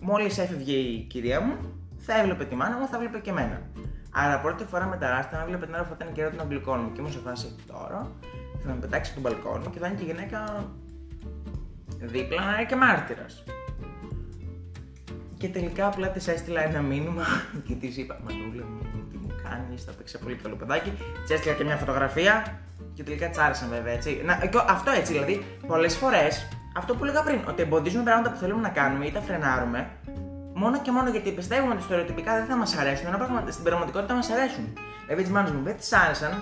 μόλις 0.00 0.38
έφευγε 0.38 0.72
η 0.72 1.00
κυρία 1.00 1.40
μου, 1.40 1.56
θα 1.96 2.18
έβλεπε 2.20 2.44
τη 2.44 2.54
μάνα 2.54 2.78
μου, 2.78 2.86
θα 2.86 2.96
έβλεπε 2.96 3.18
και 3.18 3.30
εμένα. 3.30 3.62
Άρα 4.10 4.40
πρώτη 4.40 4.64
φορά 4.64 4.86
με 4.86 4.96
τεράστια 4.96 5.38
να 5.38 5.44
έβλεπε 5.44 5.64
την 5.64 5.74
ώρα 5.74 5.82
που 5.82 5.88
θα 5.88 5.96
ήταν 6.00 6.14
καιρό 6.14 6.30
των 6.30 6.40
αγγλικών 6.40 6.80
μου 6.80 6.92
και 6.92 7.00
ήμουν 7.00 7.12
σε 7.12 7.18
φάση 7.18 7.56
τώρα 7.66 8.10
θα 8.64 8.72
με 8.72 8.80
πετάξει 8.80 9.12
από 9.14 9.20
τον 9.20 9.32
μπαλκόνι 9.32 9.66
και 9.72 9.78
θα 9.78 9.86
είναι 9.86 9.96
και 9.96 10.02
η 10.02 10.06
γυναίκα 10.06 10.70
δίπλα 12.00 12.44
να 12.44 12.52
είναι 12.52 12.64
και 12.64 12.76
μάρτυρας. 12.76 13.44
Και 15.38 15.48
τελικά 15.48 15.86
απλά 15.86 16.08
της 16.08 16.28
έστειλα 16.28 16.62
ένα 16.62 16.80
μήνυμα 16.80 17.24
και 17.66 17.74
της 17.74 17.96
είπα: 17.96 18.20
Μανούλα 18.24 18.64
μου, 18.64 19.01
τι 19.54 19.60
μου 19.60 19.66
κάνει, 19.66 19.78
θα 19.86 19.92
παίξει 19.92 20.18
πολύ 20.18 20.34
καλό 20.34 20.54
παιδάκι. 20.54 20.90
Τη 21.26 21.34
έστειλα 21.34 21.54
και 21.54 21.64
μια 21.64 21.76
φωτογραφία 21.76 22.58
και 22.94 23.02
τελικά 23.02 23.30
τσάρισαν 23.30 23.68
βέβαια 23.68 23.92
έτσι. 23.92 24.22
Να, 24.24 24.32
αυτό 24.68 24.90
έτσι 24.90 25.12
δηλαδή, 25.12 25.44
πολλές 25.66 25.96
φορές 25.96 26.48
αυτό 26.76 26.94
που 26.94 27.04
έλεγα 27.04 27.22
πριν, 27.22 27.40
ότι 27.48 27.62
εμποδίζουμε 27.62 28.04
πράγματα 28.04 28.30
που 28.30 28.36
θέλουμε 28.36 28.60
να 28.60 28.68
κάνουμε 28.68 29.06
ή 29.06 29.12
τα 29.12 29.20
φρενάρουμε 29.20 29.90
μόνο 30.54 30.80
και 30.80 30.90
μόνο 30.90 31.08
γιατί 31.10 31.30
πιστεύουμε 31.30 31.72
ότι 31.74 31.82
στερεοτυπικά 31.82 32.36
δεν 32.36 32.46
θα 32.46 32.56
μας 32.56 32.76
αρέσουν, 32.76 33.06
ενώ 33.06 33.16
πράγματι 33.16 33.52
στην 33.52 33.64
πραγματικότητα 33.64 34.14
μας 34.14 34.30
αρέσουν. 34.30 34.72
Δηλαδή, 35.04 35.22
τις 35.22 35.32
μάνες 35.32 35.50
μου 35.50 35.62
δεν 35.62 35.76
τις 35.76 35.92
άρεσαν, 35.92 36.32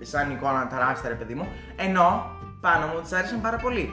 σαν 0.00 0.30
εικόνα 0.30 0.66
τεράστια 0.66 1.08
ρε 1.08 1.14
παιδί 1.14 1.34
μου, 1.34 1.48
ενώ 1.76 2.30
πάνω 2.60 2.86
μου 2.86 3.00
τις 3.00 3.12
άρεσαν 3.12 3.40
πάρα 3.40 3.56
πολύ. 3.56 3.90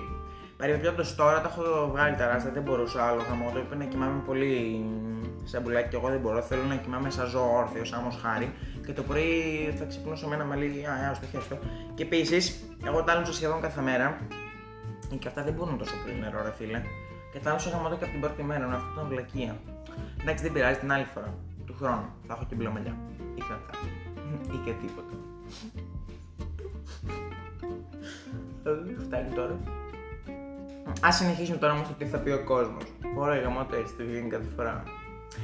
Παρεμπιπτόντω 0.57 1.03
τώρα 1.15 1.41
τα 1.41 1.49
έχω 1.51 1.89
βγάλει 1.91 2.15
τεράστια, 2.15 2.51
δεν 2.51 2.63
μπορούσα 2.63 3.03
άλλο 3.03 3.21
χαμό. 3.29 3.49
Το 3.53 3.59
είπε 3.59 3.75
να 3.75 3.85
κοιμάμαι 3.85 4.21
πολύ 4.25 4.85
σαν 5.43 5.61
μπουλάκι 5.61 5.89
και 5.89 5.95
εγώ 5.95 6.09
δεν 6.09 6.19
μπορώ. 6.19 6.41
Θέλω 6.41 6.63
να 6.63 6.75
κοιμάμαι 6.75 7.09
σαν 7.09 7.27
ζώο 7.27 7.57
όρθιος, 7.57 7.93
άμμος 7.93 8.19
χάρη. 8.21 8.53
Και 8.85 8.93
το 8.93 9.03
πρωί 9.03 9.73
θα 9.77 9.85
ξυπνήσω 9.85 10.27
με 10.27 10.35
ένα 10.35 10.43
μαλλί, 10.45 10.85
α, 10.87 11.09
α, 11.09 11.13
στο 11.13 11.25
χέστο. 11.25 11.57
Και 11.93 12.03
επίσης, 12.03 12.63
εγώ 12.85 13.03
τα 13.03 13.25
σχεδόν 13.31 13.61
κάθε 13.61 13.81
μέρα. 13.81 14.17
Και 15.19 15.27
αυτά 15.27 15.43
δεν 15.43 15.53
μπορούν 15.53 15.77
τόσο 15.77 15.93
πολύ 16.03 16.19
νερό, 16.19 16.43
ρε 16.43 16.53
φίλε. 16.57 16.81
Και 17.31 17.39
τα 17.39 17.49
άλλα 17.49 17.59
γαμώτο 17.71 17.95
και 17.95 18.03
από 18.03 18.11
την 18.11 18.21
πρώτη 18.21 18.43
μέρα, 18.43 18.65
αυτό 18.65 18.89
ήταν 18.93 19.07
βλακεία. 19.07 19.55
Εντάξει, 20.21 20.43
δεν 20.43 20.53
πειράζει 20.53 20.79
την 20.79 20.91
άλλη 20.91 21.07
φορά. 21.13 21.33
Του 21.65 21.75
χρόνου 21.79 22.05
θα 22.27 22.33
έχω 22.33 22.45
και 22.49 22.55
μπλε 22.55 22.69
μαλλιά. 22.69 22.95
Ή 23.35 23.41
κρατά. 23.47 23.73
Ή 24.53 24.57
και 24.65 24.73
τίποτα. 24.81 25.13
Φτάνει 29.03 29.33
τώρα. 29.35 29.59
Α 31.07 31.11
συνεχίσουμε 31.11 31.57
τώρα 31.57 31.73
όμω 31.73 31.81
το 31.83 31.93
τι 31.97 32.05
θα 32.05 32.17
πει 32.17 32.29
ο 32.29 32.43
κόσμος. 32.43 32.83
Ωραία, 33.17 33.41
γαμώτο 33.41 33.75
έτσι 33.75 33.93
το 33.93 34.03
βγαίνει 34.03 34.29
κάθε 34.29 34.47
φορά. 34.55 34.83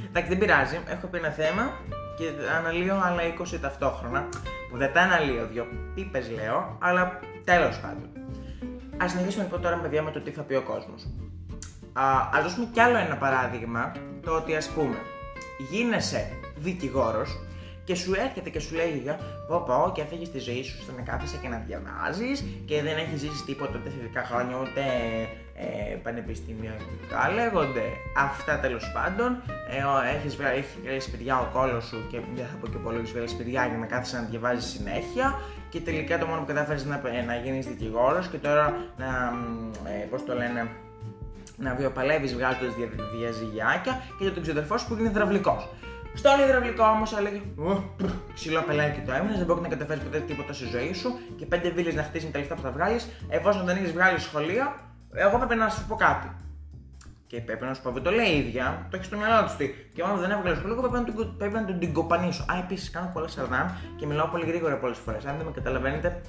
Εντάξει, 0.08 0.28
δεν 0.28 0.38
πειράζει. 0.38 0.80
Έχω 0.88 1.06
πει 1.06 1.18
ένα 1.18 1.30
θέμα 1.30 1.70
και 2.16 2.24
αναλύω 2.58 2.94
άλλα 2.94 3.22
20 3.54 3.58
ταυτόχρονα. 3.60 4.28
Που 4.70 4.76
δεν 4.76 4.92
τα 4.92 5.00
αναλύω, 5.00 5.46
δύο 5.46 5.66
πίπες 5.94 6.30
λέω, 6.30 6.76
αλλά 6.80 7.18
τέλος 7.44 7.80
πάντων. 7.80 8.08
Α 9.02 9.08
συνεχίσουμε 9.08 9.44
λοιπόν 9.44 9.60
τώρα, 9.60 9.76
παιδιά, 9.76 10.02
με 10.02 10.10
το 10.10 10.20
τι 10.20 10.30
θα 10.30 10.42
πει 10.42 10.54
ο 10.54 10.62
κόσμος. 10.62 11.06
Α 11.92 12.42
δώσουμε 12.42 12.68
κι 12.72 12.80
άλλο 12.80 12.96
ένα 12.96 13.16
παράδειγμα. 13.16 13.92
Το 14.22 14.32
ότι 14.36 14.56
ας 14.56 14.68
πούμε 14.68 14.96
γίνεσαι 15.70 16.32
δικηγόρος 16.56 17.38
και 17.84 17.94
σου 17.94 18.14
έρχεται 18.14 18.50
και 18.50 18.60
σου 18.60 18.74
λέει 18.74 19.04
Πω 19.48 19.62
πω 19.66 19.92
και 19.94 20.00
έφυγε 20.00 20.28
τη 20.28 20.38
ζωή 20.38 20.62
σου 20.62 20.82
στο 20.82 20.92
να 20.96 21.02
κάθεσαι 21.02 21.38
και 21.42 21.48
να 21.48 21.62
διαβάζεις 21.66 22.44
και 22.64 22.82
δεν 22.82 22.96
έχεις 22.96 23.20
ζήσει 23.20 23.44
τίποτα 23.44 23.72
ούτε 23.78 23.90
φυσικά 23.90 24.24
χρόνια 24.24 24.56
ούτε 24.60 24.82
ε, 25.60 25.94
πανεπιστημιακά 26.02 27.30
λέγονται. 27.34 27.86
Αυτά 28.16 28.58
τέλος 28.58 28.92
πάντων. 28.94 29.42
Ε, 29.70 30.16
έχεις 30.16 30.36
έχει 30.86 31.10
παιδιά 31.10 31.40
ο 31.40 31.48
κόλος 31.52 31.84
σου 31.84 32.06
και 32.10 32.20
δεν 32.34 32.46
θα 32.46 32.56
πω 32.60 32.66
και 32.66 32.76
πολύ, 32.76 32.98
έχεις 32.98 33.34
παιδιά 33.36 33.66
για 33.66 33.78
να 33.78 33.86
κάθεσαι 33.86 34.16
να 34.16 34.22
διαβάζεις 34.22 34.64
συνέχεια 34.64 35.40
και 35.68 35.80
τελικά 35.80 36.18
το 36.18 36.26
μόνο 36.26 36.40
που 36.40 36.46
κατάφερες 36.46 36.84
να, 36.84 37.00
να 37.26 37.34
γίνεις 37.36 37.66
δικηγόρος 37.66 38.26
και 38.28 38.36
τώρα 38.36 38.76
να. 38.96 39.08
Ε, 39.90 40.06
Πώς 40.10 40.24
το 40.24 40.34
λένε 40.34 40.68
να 41.56 41.74
βιοπαλεύεις 41.74 42.34
βγάζοντα 42.34 42.66
διαζυγιάκια 43.16 44.02
και 44.18 44.24
για 44.24 44.32
τον 44.32 44.42
ξεδερφός 44.42 44.80
σου 44.80 44.88
που 44.88 44.94
είναι 44.98 45.08
υδραυλικός. 45.08 45.68
Στο 46.14 46.30
άλλο 46.30 46.44
υδραυλικό 46.44 46.84
όμως 46.84 47.16
έλεγε 47.18 47.40
Ξυλό 48.34 48.62
πελάκι 48.62 49.00
το 49.06 49.12
έμεινες, 49.12 49.36
δεν 49.36 49.46
μπορείς 49.46 49.62
να 49.62 49.68
καταφέρεις 49.68 50.02
ποτέ 50.02 50.18
τίποτα 50.18 50.52
στη 50.52 50.64
ζωή 50.64 50.92
σου 50.92 51.18
και 51.36 51.46
πέντε 51.46 51.70
βίλες 51.70 51.94
να 51.94 52.02
χτίσει 52.02 52.30
τα 52.30 52.38
λεφτά 52.38 52.54
που 52.54 52.60
θα 52.60 52.70
βγάλεις. 52.70 53.08
Εφόσον 53.28 53.64
δεν 53.66 53.76
έχεις 53.76 53.92
βγάλει 53.92 54.20
σχολείο, 54.20 54.72
εγώ 55.12 55.38
πρέπει 55.38 55.54
να 55.54 55.68
σου 55.68 55.86
πω 55.86 55.94
κάτι. 55.94 56.30
Και 57.26 57.40
πρέπει 57.40 57.64
να 57.64 57.74
σου 57.74 57.82
πω, 57.82 57.90
δεν 57.90 58.02
το 58.02 58.10
λέει 58.10 58.26
η 58.26 58.38
ίδια, 58.38 58.86
το 58.90 58.96
έχει 58.96 59.04
στο 59.04 59.16
μυαλό 59.16 59.44
της. 59.44 59.70
Και 59.94 60.02
μόνο 60.02 60.20
δεν 60.20 60.30
έβγαλες 60.30 60.58
σχολείο, 60.58 60.76
πρέπει 60.76 60.94
να, 60.94 61.04
τον, 61.04 61.36
πρέπει 61.36 61.54
να 61.54 61.64
τον 61.64 61.78
την 61.78 61.92
κοπανίσω. 61.92 62.42
Α, 62.42 62.58
επίσης 62.58 62.90
κάνω 62.90 63.10
πολλά 63.12 63.28
σαρδάμ 63.28 63.66
και 63.96 64.06
μιλάω 64.06 64.26
πολύ 64.26 64.46
γρήγορα 64.46 64.76
πολλές 64.76 64.98
φορές. 64.98 65.24
Αν 65.24 65.36
δεν 65.36 65.46
με 65.46 65.52
καταλαβαίνετε, 65.52 66.20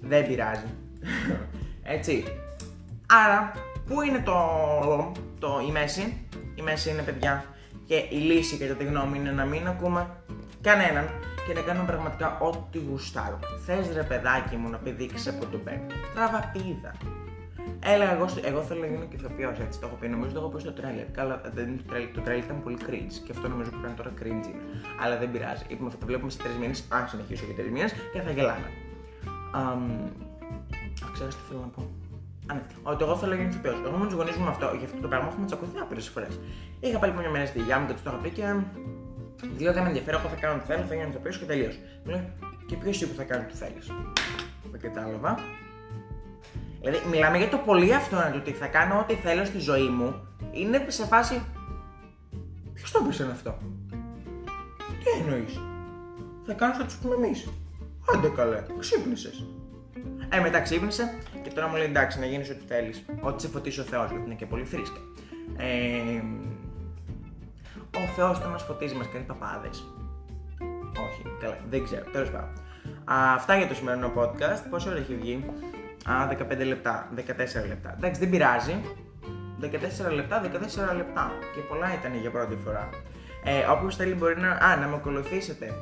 δεν 0.00 0.26
πειράζει. 0.26 0.66
Έτσι. 1.96 2.24
Άρα, 3.06 3.52
πού 3.86 4.02
είναι 4.02 4.22
το, 4.24 4.36
το, 5.38 5.60
η 5.68 5.70
μέση; 5.70 6.26
Η 6.54 6.62
μέση 6.62 6.90
είναι 6.90 7.02
παιδιά 7.02 7.44
και 7.86 7.94
η 7.94 8.16
λύση 8.16 8.58
κατά 8.58 8.74
τη 8.74 8.84
γνώμη 8.84 9.18
είναι 9.18 9.30
να 9.30 9.44
μην 9.44 9.66
ακούμε 9.66 10.06
κανέναν 10.60 11.08
και 11.46 11.54
να 11.54 11.60
κάνουμε 11.60 11.86
πραγματικά 11.86 12.38
ό,τι 12.38 12.78
γουστάρω. 12.78 13.38
Θες 13.66 13.92
ρε 13.94 14.02
παιδάκι 14.02 14.56
μου 14.56 14.68
να 14.68 14.76
πηδήξεις 14.76 15.28
από 15.28 15.46
τον 15.46 15.60
μπέκ. 15.64 15.80
Τράβα 16.14 16.50
πίδα. 16.52 16.94
Έλεγα 17.84 18.12
εγώ, 18.12 18.26
εγώ 18.42 18.60
θέλω 18.62 18.80
να 18.80 18.86
γίνω 18.86 19.06
ηθοποιός, 19.10 19.58
έτσι 19.58 19.80
το 19.80 19.86
έχω 19.86 19.96
πει. 19.96 20.08
Νομίζω 20.08 20.32
το 20.32 20.38
έχω 20.40 20.48
πει 20.48 20.60
στο 20.60 20.72
τρέλερ. 20.72 21.06
Καλά, 21.10 21.40
δεν, 21.54 21.76
το, 21.76 21.82
τρέλερ, 21.88 22.08
το 22.16 22.20
τρέλερ 22.20 22.44
ήταν 22.44 22.62
πολύ 22.62 22.78
cringe 22.86 23.14
και 23.24 23.32
αυτό 23.34 23.48
νομίζω 23.48 23.70
που 23.70 23.80
κάνει 23.82 23.94
τώρα 23.94 24.12
cringe 24.20 24.46
είναι. 24.50 24.64
Αλλά 25.02 25.16
δεν 25.18 25.30
πειράζει. 25.30 25.64
Είπαμε 25.68 25.86
αυτό 25.86 26.00
το 26.00 26.06
βλέπουμε 26.06 26.30
σε 26.30 26.38
τρεις 26.38 26.56
μήνες. 26.56 26.84
Αν 26.88 27.08
συνεχίσω 27.08 27.44
για 27.44 27.54
τρεις 27.54 27.70
μήνες 27.70 27.92
και 28.12 28.20
θα 28.20 28.30
γελάμε. 28.30 28.68
Um, 29.58 30.10
ξέρω 31.12 31.28
τι 31.28 31.42
θέλω 31.48 31.60
να 31.60 31.66
πω; 31.66 31.82
Α, 32.50 32.54
ναι. 32.54 32.62
Ότι 32.82 33.04
εγώ 33.04 33.16
θέλω 33.16 33.30
να 33.32 33.36
γίνω 33.38 33.48
ηθοποιός. 33.48 33.76
Εγώ 33.86 33.96
με 33.96 34.04
τους 34.06 34.14
γονείς 34.14 34.36
μου 34.36 34.48
αυτό, 34.48 34.66
για 34.78 34.86
αυτό 34.88 35.00
το 35.00 35.08
πράγμα 35.08 35.28
έχουμε 35.28 35.46
τσακωθεί 35.46 35.78
άπειρες 35.78 36.08
φορές. 36.08 36.40
Είχα 36.80 36.98
πάλι 36.98 37.12
μια 37.12 37.30
μέρα 37.30 37.46
στη 37.46 37.58
δουλειά 37.58 37.78
μου 37.78 37.86
και 37.86 37.92
τους 37.92 38.02
το 38.02 38.10
είχα 38.10 38.18
πει 38.22 38.30
και. 38.30 38.44
Λέω 39.62 39.72
δεν 39.72 39.82
με 39.82 39.88
ενδιαφέρει, 39.88 40.16
εγώ 40.16 40.28
θα 40.28 40.38
κάνω 40.40 40.60
τι 40.60 40.66
θέλω, 40.66 40.82
θα 40.88 40.94
γίνω 40.94 41.08
ηθοποιός 41.08 41.38
και 41.38 41.44
τελείως. 41.44 41.78
Μου 42.04 42.10
λέει 42.10 42.24
και 42.66 42.76
ποιος 42.76 43.00
είπε 43.02 43.14
θα 43.14 43.24
κάνει 43.24 43.44
τι 43.44 43.54
θέλεις. 43.54 43.86
Δεν 44.70 44.80
κατάλαβα. 44.80 45.38
Δηλαδή, 46.82 47.08
μιλάμε 47.08 47.36
για 47.36 47.48
το 47.48 47.56
πολύ 47.56 47.94
αυτό 47.94 48.16
να 48.16 48.30
το 48.30 48.36
ότι 48.36 48.52
θα 48.52 48.66
κάνω 48.66 48.98
ό,τι 48.98 49.14
θέλω 49.14 49.44
στη 49.44 49.58
ζωή 49.58 49.88
μου. 49.88 50.28
Είναι 50.52 50.84
σε 50.88 51.06
φάση. 51.06 51.42
Ποιος 52.74 52.90
το 52.90 53.02
πεις 53.08 53.20
αυτό; 53.20 53.58
Τι 55.04 55.20
εννοείς; 55.20 55.60
Θα 56.46 56.52
κάνω 56.52 56.74
θα 56.74 56.84
τους 56.84 56.96
πούμε 56.96 57.14
εμεί. 57.14 57.32
Άντε 58.14 58.28
καλέ, 58.28 58.62
ξύπνησες. 58.78 59.46
Ε, 60.28 60.40
μετά 60.40 60.60
ξύπνησε 60.60 61.18
και 61.42 61.50
τώρα 61.50 61.68
μου 61.68 61.76
λέει 61.76 61.86
εντάξει 61.86 62.18
να 62.18 62.26
γίνεις 62.26 62.50
ό,τι 62.50 62.64
θέλεις. 62.66 63.04
Ό,τι 63.20 63.42
σε 63.42 63.48
φωτίσει 63.48 63.80
ο 63.80 63.82
Θεός, 63.82 64.10
γιατί 64.10 64.24
είναι 64.24 64.34
και 64.34 64.46
πολύ 64.46 64.64
φρίσκα. 64.64 65.00
Ε, 65.56 66.22
ο 67.96 68.06
Θεός 68.16 68.38
δεν 68.38 68.48
μας 68.48 68.62
φωτίζει, 68.62 68.94
μας 68.94 69.08
κάνει 69.12 69.24
παπάδες. 69.24 69.84
Όχι, 71.04 71.22
καλά, 71.40 71.58
δεν 71.70 71.84
ξέρω, 71.84 72.04
τέλος 72.12 72.30
πάντων. 72.30 72.52
Αυτά 73.04 73.56
για 73.56 73.66
το 73.66 73.74
σημερινό 73.74 74.12
podcast. 74.16 74.62
Πόσο 74.70 74.90
ώρα 74.90 74.98
έχει 74.98 75.14
βγει, 75.14 75.44
Α, 76.04 76.28
15 76.28 76.64
λεπτά, 76.66 77.08
14 77.16 77.20
λεπτά. 77.68 77.94
Εντάξει, 77.96 78.20
δεν 78.20 78.30
πειράζει. 78.30 78.74
14 79.60 80.12
λεπτά, 80.14 80.40
14 80.40 80.96
λεπτά. 80.96 81.32
Και 81.54 81.60
πολλά 81.60 81.94
ήταν 81.94 82.20
για 82.20 82.30
πρώτη 82.30 82.56
φορά. 82.64 82.88
Ε, 83.44 83.64
Όποιος 83.70 83.96
θέλει 83.96 84.14
μπορεί 84.14 84.40
να. 84.40 84.50
Α, 84.50 84.76
να 84.76 84.86
με 84.86 84.94
ακολουθήσετε. 84.94 85.74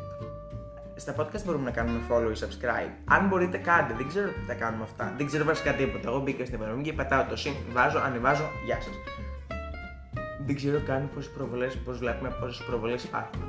Στα 0.97 1.15
podcast 1.19 1.45
μπορούμε 1.45 1.65
να 1.65 1.71
κάνουμε 1.71 2.01
follow 2.09 2.37
ή 2.37 2.39
subscribe. 2.41 2.91
Αν 3.05 3.29
μπορείτε, 3.29 3.59
κάντε. 3.59 3.95
Δεν 3.95 4.09
ξέρω 4.09 4.27
τι 4.29 4.45
θα 4.47 4.55
κάνουμε 4.55 4.83
αυτά. 4.83 5.15
Δεν 5.17 5.27
ξέρω 5.27 5.45
βασικά 5.45 5.73
τίποτα. 5.73 6.09
Εγώ 6.09 6.21
μπήκα 6.21 6.45
στην 6.45 6.61
εφαρμογή 6.61 6.83
και 6.83 6.93
πατάω 6.93 7.25
το 7.25 7.37
συν, 7.37 7.53
βάζω, 7.73 7.99
ανεβάζω. 7.99 8.51
Γεια 8.65 8.81
σας. 8.81 8.95
Δεν 10.47 10.55
ξέρω 10.57 10.81
καν 10.87 11.11
πόσες 11.15 11.31
προβολές, 11.33 11.77
πώς 11.77 11.99
βλέπουμε 11.99 12.37
πόσες 12.41 12.67
προβολές 12.67 13.05
υπάρχουν. 13.05 13.43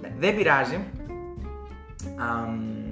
Ναι, 0.00 0.12
δεν 0.18 0.36
πειράζει. 0.36 0.78
Um, 2.04 2.85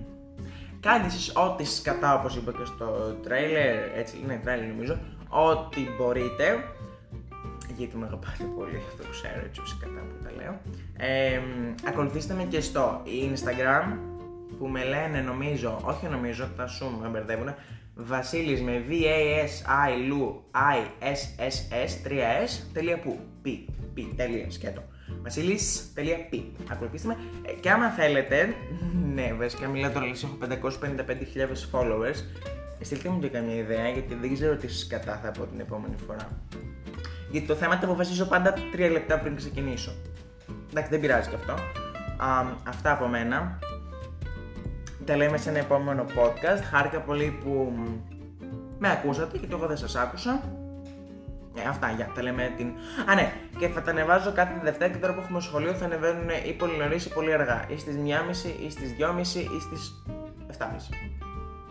Κάντε 0.84 1.06
εσείς 1.06 1.32
ό,τι 1.36 1.64
σκατά 1.64 2.14
όπως 2.18 2.36
είπα 2.36 2.52
και 2.52 2.64
στο 2.64 3.16
τρέιλερ, 3.22 3.98
έτσι 3.98 4.20
είναι 4.22 4.40
τρέιλερ 4.44 4.68
νομίζω, 4.68 4.98
ό,τι 5.28 5.80
μπορείτε, 5.98 6.64
γιατί 7.76 7.96
με 7.96 8.06
αγαπάτε 8.06 8.44
πολύ, 8.56 8.76
αυτό 8.76 9.10
ξέρω 9.10 9.40
έτσι 9.44 9.60
σκατά 9.64 10.00
που 10.00 10.24
τα 10.24 10.30
λέω. 10.36 10.60
Ε, 10.96 11.40
ακολουθήστε 11.88 12.34
με 12.34 12.44
και 12.44 12.60
στο 12.60 13.02
Instagram 13.06 13.98
που 14.58 14.66
με 14.66 14.84
λένε 14.84 15.20
νομίζω, 15.20 15.80
όχι 15.84 16.06
νομίζω, 16.06 16.48
τα 16.56 16.66
σου 16.66 16.98
με 17.00 17.08
μπερδεύουν, 17.08 17.54
Βασίλης 17.94 18.62
με 18.62 18.84
V-A-S-I-L-U-I-S-S-S 18.88 19.58
3S 22.08 22.62
τελεία 22.72 22.98
που, 22.98 23.18
π, 23.42 23.48
π, 23.94 23.98
τελεία 24.16 24.50
σκέτο. 24.50 24.82
Βασίλη.p. 25.24 26.42
Ακολουθήστε 26.70 27.08
με. 27.08 27.16
Ε, 27.42 27.52
και 27.52 27.70
άμα 27.70 27.88
θέλετε, 27.88 28.54
ναι, 29.14 29.34
βασικά 29.38 29.68
μιλάω 29.68 29.90
τώρα, 29.90 30.06
έχω 30.06 30.38
555.000 30.80 31.80
followers. 31.80 32.22
Στείλτε 32.80 33.08
μου 33.08 33.20
και 33.20 33.28
καμία 33.28 33.54
ιδέα, 33.54 33.88
γιατί 33.88 34.14
δεν 34.14 34.34
ξέρω 34.34 34.56
τι 34.56 34.68
σκατά 34.68 35.20
θα 35.22 35.30
πω 35.30 35.44
την 35.44 35.60
επόμενη 35.60 35.94
φορά. 36.06 36.28
Γιατί 37.30 37.46
το 37.46 37.54
θέμα 37.54 37.78
το 37.78 37.86
αποφασίζω 37.86 38.24
πάντα 38.24 38.54
τρία 38.72 38.90
λεπτά 38.90 39.18
πριν 39.18 39.36
ξεκινήσω. 39.36 39.92
Εντάξει, 40.70 40.90
δεν 40.90 41.00
πειράζει 41.00 41.28
και 41.28 41.34
αυτό. 41.34 41.52
Α, 42.24 42.44
αυτά 42.68 42.92
από 42.92 43.06
μένα. 43.06 43.58
Τα 45.04 45.16
λέμε 45.16 45.36
σε 45.36 45.48
ένα 45.48 45.58
επόμενο 45.58 46.04
podcast. 46.04 46.62
Χάρηκα 46.70 47.00
πολύ 47.00 47.38
που 47.44 47.72
με 48.78 48.90
ακούσατε 48.90 49.38
και 49.38 49.46
το 49.46 49.56
εγώ 49.56 49.66
δεν 49.66 49.76
σας 49.76 49.96
άκουσα. 49.96 50.42
Ε, 51.54 51.68
αυτά, 51.68 51.90
για 51.90 52.10
τα 52.14 52.22
λέμε 52.22 52.52
την. 52.56 52.66
Α, 53.10 53.14
ναι, 53.14 53.32
και 53.58 53.68
θα 53.68 53.82
τα 53.82 53.90
ανεβάζω 53.90 54.32
κάθε 54.32 54.60
Δευτέρα 54.62 54.92
και 54.92 54.98
τώρα 54.98 55.14
που 55.14 55.20
έχουμε 55.20 55.40
σχολείο 55.40 55.72
θα 55.72 55.84
ανεβαίνουν 55.84 56.28
ή 56.46 56.52
πολύ 56.52 56.76
νωρίς 56.76 57.04
ή 57.04 57.08
πολύ 57.08 57.32
αργά. 57.32 57.64
Ή 57.68 57.78
στις 57.78 57.94
1.30 57.94 58.64
ή 58.64 58.70
στις 58.70 58.94
2.30 58.98 59.18
ή 59.34 59.60
στις 59.60 60.02
7.30. 60.58 60.64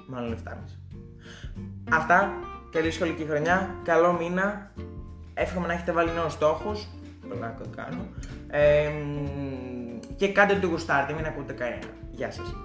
Μάλλον 0.08 0.38
7.30. 0.46 0.54
Αυτά. 1.92 2.34
Καλή 2.72 2.92
σχολική 2.92 3.26
χρονιά. 3.26 3.76
Καλό 3.84 4.14
μήνα. 4.14 4.72
Εύχομαι 5.34 5.68
να 5.68 5.74
έχετε 5.74 5.92
βάλει 5.92 6.12
νέους 6.14 6.34
στόχους. 6.34 6.88
Πλάκα 7.30 7.64
κάνω. 7.76 8.08
Ε, 8.48 8.92
και 10.16 10.32
κάντε 10.32 10.56
το 10.56 10.68
γουστάρτε, 10.68 11.14
μην 11.14 11.26
ακούτε 11.26 11.54
κανένα. 11.54 11.88
Γεια 12.12 12.32
σας. 12.32 12.56